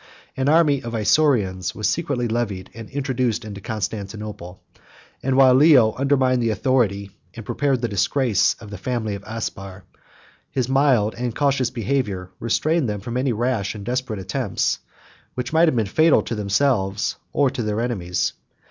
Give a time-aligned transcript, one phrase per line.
[0.35, 4.59] An army of Isaurians 70 was secretly levied, and introduced into Constantinople;
[5.21, 9.83] and while Leo undermined the authority, and prepared the disgrace, of the family of Aspar,
[10.49, 14.79] his mild and cautious behavior restrained them from any rash and desperate attempts,
[15.35, 18.33] which might have been fatal to themselves, or their enemies.